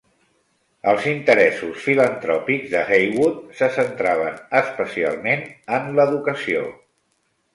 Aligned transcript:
Els 0.91 1.03
interessos 1.09 1.83
filantròpics 1.87 2.71
de 2.71 2.81
Heywood 2.95 3.37
se 3.59 3.69
centraven 3.75 4.41
especialment 4.63 5.43
en 5.79 5.89
l'educació. 5.99 6.65